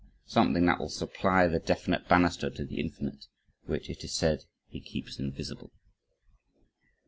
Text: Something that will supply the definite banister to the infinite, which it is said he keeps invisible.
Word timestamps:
Something 0.25 0.65
that 0.65 0.79
will 0.79 0.89
supply 0.89 1.45
the 1.45 1.59
definite 1.59 2.07
banister 2.07 2.49
to 2.49 2.65
the 2.65 2.79
infinite, 2.79 3.27
which 3.67 3.87
it 3.87 4.03
is 4.03 4.15
said 4.15 4.45
he 4.67 4.81
keeps 4.81 5.19
invisible. 5.19 5.69